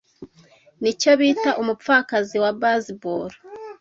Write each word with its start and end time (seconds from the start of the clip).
Nicyo 0.81 1.11
bita 1.19 1.49
umupfakazi 1.61 2.35
wa 2.43 2.51
baseball. 2.61 3.29